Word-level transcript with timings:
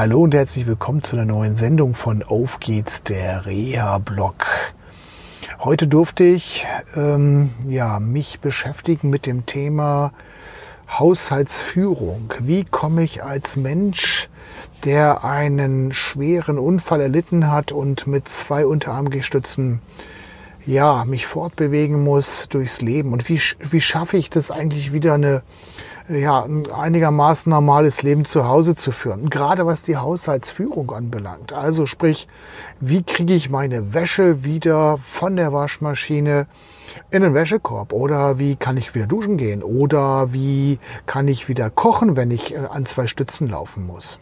Hallo 0.00 0.22
und 0.22 0.32
herzlich 0.32 0.66
willkommen 0.66 1.02
zu 1.02 1.14
einer 1.16 1.26
neuen 1.26 1.56
Sendung 1.56 1.92
von 1.92 2.22
Auf 2.22 2.58
geht's, 2.58 3.02
der 3.02 3.44
Reha-Blog. 3.44 4.46
Heute 5.58 5.88
durfte 5.88 6.24
ich 6.24 6.66
ähm, 6.96 7.50
ja, 7.68 8.00
mich 8.00 8.40
beschäftigen 8.40 9.10
mit 9.10 9.26
dem 9.26 9.44
Thema 9.44 10.14
Haushaltsführung. 10.90 12.32
Wie 12.38 12.64
komme 12.64 13.02
ich 13.02 13.22
als 13.22 13.56
Mensch, 13.56 14.30
der 14.86 15.22
einen 15.22 15.92
schweren 15.92 16.58
Unfall 16.58 17.02
erlitten 17.02 17.52
hat 17.52 17.70
und 17.70 18.06
mit 18.06 18.26
zwei 18.26 18.64
Unterarmgestützen 18.64 19.82
ja, 20.64 21.04
mich 21.04 21.26
fortbewegen 21.26 22.02
muss 22.02 22.48
durchs 22.48 22.80
Leben? 22.80 23.12
Und 23.12 23.28
wie, 23.28 23.38
wie 23.58 23.82
schaffe 23.82 24.16
ich 24.16 24.30
das 24.30 24.50
eigentlich 24.50 24.94
wieder 24.94 25.12
eine 25.12 25.42
ja, 26.10 26.42
ein 26.42 26.70
einigermaßen 26.70 27.50
normales 27.50 28.02
Leben 28.02 28.24
zu 28.24 28.46
Hause 28.46 28.74
zu 28.74 28.92
führen. 28.92 29.30
Gerade 29.30 29.66
was 29.66 29.82
die 29.82 29.96
Haushaltsführung 29.96 30.90
anbelangt. 30.90 31.52
Also 31.52 31.86
sprich, 31.86 32.26
wie 32.80 33.02
kriege 33.02 33.34
ich 33.34 33.50
meine 33.50 33.94
Wäsche 33.94 34.44
wieder 34.44 34.98
von 34.98 35.36
der 35.36 35.52
Waschmaschine 35.52 36.46
in 37.10 37.22
den 37.22 37.34
Wäschekorb? 37.34 37.92
Oder 37.92 38.38
wie 38.38 38.56
kann 38.56 38.76
ich 38.76 38.94
wieder 38.94 39.06
duschen 39.06 39.36
gehen? 39.36 39.62
Oder 39.62 40.32
wie 40.32 40.78
kann 41.06 41.28
ich 41.28 41.48
wieder 41.48 41.70
kochen, 41.70 42.16
wenn 42.16 42.30
ich 42.30 42.54
äh, 42.54 42.58
an 42.58 42.86
zwei 42.86 43.06
Stützen 43.06 43.48
laufen 43.48 43.86
muss? 43.86 44.18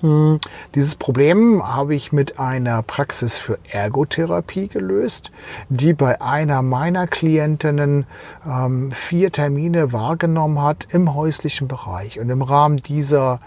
Hm, 0.00 0.38
dieses 0.74 0.94
Problem 0.94 1.62
habe 1.66 1.94
ich 1.94 2.10
mit 2.10 2.38
einer 2.38 2.82
Praxis 2.82 3.36
für 3.36 3.58
Ergotherapie 3.70 4.68
gelöst, 4.68 5.30
die 5.68 5.92
bei 5.92 6.20
einer 6.22 6.62
meiner 6.62 7.06
Klientinnen 7.06 8.06
ähm, 8.46 8.92
vier 8.92 9.30
Termine 9.30 9.92
wahrgenommen 9.92 10.62
hat 10.62 10.88
im 10.90 11.14
häuslichen 11.14 11.68
Bereich. 11.68 12.18
Und 12.18 12.30
im 12.30 12.40
Rahmen 12.40 12.78
dieser 12.78 13.40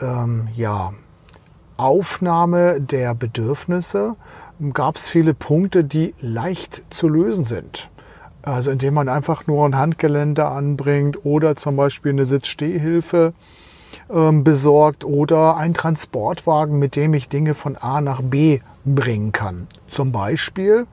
ähm, 0.00 0.48
ja, 0.54 0.92
Aufnahme 1.78 2.80
der 2.80 3.14
Bedürfnisse 3.14 4.16
gab 4.74 4.96
es 4.96 5.08
viele 5.08 5.32
Punkte, 5.32 5.84
die 5.84 6.14
leicht 6.20 6.82
zu 6.90 7.08
lösen 7.08 7.44
sind. 7.44 7.88
Also 8.42 8.70
indem 8.72 8.94
man 8.94 9.08
einfach 9.08 9.46
nur 9.46 9.64
ein 9.64 9.76
Handgeländer 9.76 10.50
anbringt 10.50 11.24
oder 11.24 11.56
zum 11.56 11.76
Beispiel 11.76 12.12
eine 12.12 12.26
Sitzstehhilfe 12.26 13.26
ähm, 13.26 13.34
besorgt 14.12 15.04
oder 15.04 15.56
ein 15.56 15.72
Transportwagen, 15.72 16.78
mit 16.78 16.96
dem 16.96 17.14
ich 17.14 17.28
Dinge 17.28 17.54
von 17.54 17.76
A 17.76 18.00
nach 18.00 18.20
B 18.20 18.60
bringen 18.84 19.32
kann. 19.32 19.68
Zum 19.88 20.12
Beispiel 20.12 20.86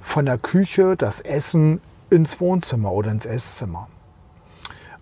von 0.00 0.26
der 0.26 0.38
Küche 0.38 0.94
das 0.96 1.20
Essen 1.20 1.80
ins 2.10 2.40
Wohnzimmer 2.40 2.92
oder 2.92 3.10
ins 3.10 3.26
Esszimmer. 3.26 3.88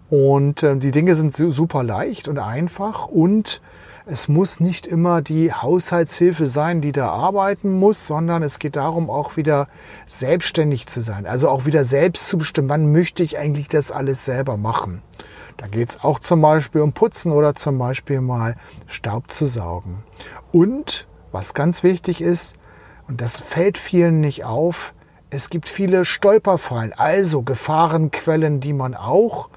Und 0.08 0.62
äh, 0.62 0.77
die 0.77 0.91
Dinge 0.91 1.14
sind 1.14 1.34
super 1.34 1.83
leicht 1.83 2.28
und 2.28 2.39
einfach 2.39 3.06
und 3.06 3.61
es 4.06 4.28
muss 4.28 4.61
nicht 4.61 4.86
immer 4.86 5.22
die 5.22 5.52
Haushaltshilfe 5.52 6.47
sein, 6.47 6.83
die 6.83 6.92
da 6.92 7.08
arbeiten 7.08 7.78
muss, 7.78 8.06
sondern 8.06 8.42
es 8.42 8.58
geht 8.58 8.77
darum, 8.77 9.08
auch 9.08 9.39
wieder 9.39 9.67
selbstständig 10.06 10.86
zu 10.89 11.00
sein. 11.00 11.25
Also 11.25 11.48
auch 11.48 11.64
wieder 11.64 11.86
selbst 11.86 12.28
zu 12.28 12.36
bestimmen, 12.36 12.69
wann 12.69 12.92
möchte 12.92 13.22
ich 13.22 13.39
eigentlich 13.39 13.69
das 13.69 13.90
alles 13.90 14.27
selber 14.27 14.58
machen. 14.58 15.01
Da 15.56 15.66
geht 15.66 15.90
es 15.90 16.04
auch 16.04 16.18
zum 16.18 16.40
Beispiel 16.40 16.80
um 16.80 16.92
Putzen 16.92 17.32
oder 17.32 17.54
zum 17.54 17.78
Beispiel 17.78 18.20
mal 18.20 18.56
Staub 18.86 19.30
zu 19.30 19.46
saugen. 19.46 20.02
Und 20.52 21.06
was 21.32 21.54
ganz 21.54 21.82
wichtig 21.82 22.20
ist, 22.20 22.54
und 23.08 23.20
das 23.20 23.40
fällt 23.40 23.78
vielen 23.78 24.20
nicht 24.20 24.44
auf, 24.44 24.94
es 25.30 25.50
gibt 25.50 25.68
viele 25.68 26.04
Stolperfallen, 26.04 26.92
also 26.92 27.42
Gefahrenquellen, 27.42 28.60
die 28.60 28.72
man 28.72 28.94
auch 28.94 29.48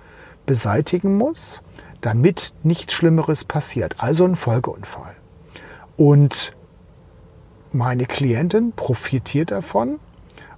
beseitigen 0.45 1.17
muss, 1.17 1.61
damit 2.01 2.53
nichts 2.63 2.93
Schlimmeres 2.93 3.43
passiert. 3.43 3.95
Also 3.99 4.25
ein 4.25 4.35
Folgeunfall. 4.35 5.15
Und 5.95 6.55
meine 7.71 8.05
Klientin 8.05 8.71
profitiert 8.71 9.51
davon, 9.51 9.99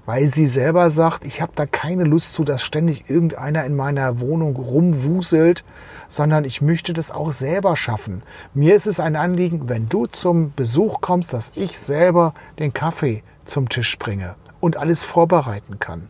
weil 0.09 0.33
sie 0.33 0.47
selber 0.47 0.89
sagt, 0.89 1.23
ich 1.23 1.39
habe 1.39 1.51
da 1.53 1.67
keine 1.67 2.03
Lust 2.03 2.33
zu, 2.33 2.43
dass 2.43 2.63
ständig 2.63 3.11
irgendeiner 3.11 3.63
in 3.63 3.75
meiner 3.75 4.19
Wohnung 4.19 4.55
rumwuselt, 4.55 5.63
sondern 6.07 6.45
ich 6.45 6.63
möchte 6.63 6.93
das 6.93 7.11
auch 7.11 7.31
selber 7.31 7.77
schaffen. 7.77 8.23
Mir 8.55 8.73
ist 8.73 8.87
es 8.87 8.99
ein 8.99 9.15
Anliegen, 9.15 9.69
wenn 9.69 9.87
du 9.87 10.07
zum 10.07 10.51
Besuch 10.55 11.01
kommst, 11.01 11.31
dass 11.31 11.51
ich 11.53 11.77
selber 11.77 12.33
den 12.57 12.73
Kaffee 12.73 13.21
zum 13.45 13.69
Tisch 13.69 13.99
bringe 13.99 14.33
und 14.59 14.77
alles 14.77 15.03
vorbereiten 15.03 15.77
kann. 15.77 16.07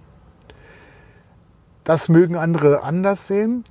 Das 1.84 2.08
mögen 2.08 2.38
andere 2.38 2.84
anders 2.84 3.28
sehen. 3.28 3.66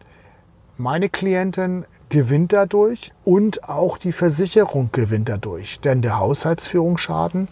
Meine 0.76 1.08
Klientin 1.08 1.86
gewinnt 2.10 2.52
dadurch 2.52 3.12
und 3.24 3.66
auch 3.66 3.96
die 3.96 4.12
Versicherung 4.12 4.90
gewinnt 4.92 5.30
dadurch, 5.30 5.80
denn 5.80 6.02
der 6.02 6.18
Haushaltsführungsschaden 6.18 7.48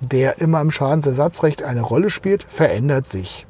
der 0.00 0.40
immer 0.40 0.60
im 0.60 0.70
Schadensersatzrecht 0.70 1.62
eine 1.62 1.82
Rolle 1.82 2.10
spielt, 2.10 2.44
verändert 2.44 3.08
sich. 3.08 3.46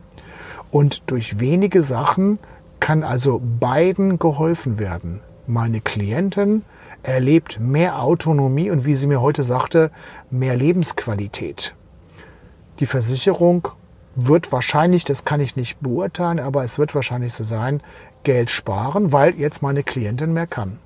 Und 0.70 1.02
durch 1.06 1.40
wenige 1.40 1.82
Sachen 1.82 2.38
kann 2.80 3.02
also 3.02 3.40
beiden 3.60 4.18
geholfen 4.18 4.78
werden. 4.78 5.20
Meine 5.46 5.80
Klientin 5.80 6.62
erlebt 7.02 7.60
mehr 7.60 8.02
Autonomie 8.02 8.70
und 8.70 8.84
wie 8.84 8.94
sie 8.94 9.06
mir 9.06 9.20
heute 9.20 9.42
sagte, 9.42 9.90
mehr 10.30 10.56
Lebensqualität. 10.56 11.74
Die 12.80 12.86
Versicherung 12.86 13.68
wird 14.16 14.52
wahrscheinlich, 14.52 15.04
das 15.04 15.24
kann 15.24 15.40
ich 15.40 15.56
nicht 15.56 15.80
beurteilen, 15.80 16.40
aber 16.40 16.64
es 16.64 16.78
wird 16.78 16.94
wahrscheinlich 16.94 17.34
so 17.34 17.44
sein, 17.44 17.82
Geld 18.22 18.50
sparen, 18.50 19.12
weil 19.12 19.34
jetzt 19.38 19.62
meine 19.62 19.82
Klientin 19.82 20.32
mehr 20.32 20.46
kann. 20.46 20.78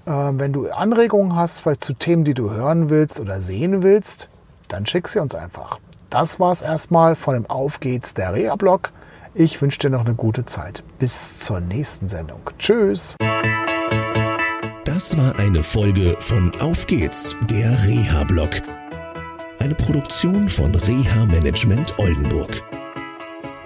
äh, 0.04 0.10
wenn 0.10 0.52
du 0.52 0.70
Anregungen 0.70 1.34
hast, 1.34 1.58
vielleicht 1.58 1.82
zu 1.82 1.94
Themen, 1.94 2.24
die 2.24 2.34
du 2.34 2.52
hören 2.52 2.88
willst 2.88 3.18
oder 3.18 3.40
sehen 3.40 3.82
willst, 3.82 4.28
dann 4.68 4.86
schick 4.86 5.08
sie 5.08 5.18
uns 5.18 5.34
einfach. 5.34 5.80
Das 6.18 6.40
war's 6.40 6.62
erstmal 6.62 7.14
von 7.14 7.34
dem 7.34 7.44
Auf 7.44 7.78
geht's 7.78 8.14
der 8.14 8.32
Reha-Blog. 8.32 8.90
Ich 9.34 9.60
wünsche 9.60 9.80
dir 9.80 9.90
noch 9.90 10.06
eine 10.06 10.14
gute 10.14 10.46
Zeit. 10.46 10.82
Bis 10.98 11.40
zur 11.40 11.60
nächsten 11.60 12.08
Sendung. 12.08 12.40
Tschüss. 12.58 13.16
Das 14.86 15.18
war 15.18 15.38
eine 15.38 15.62
Folge 15.62 16.16
von 16.20 16.52
Auf 16.58 16.86
geht's, 16.86 17.36
der 17.50 17.84
Reha-Blog 17.84 18.48
eine 19.58 19.74
Produktion 19.74 20.48
von 20.48 20.74
Reha 20.74 21.26
Management 21.26 21.98
Oldenburg. 21.98 22.62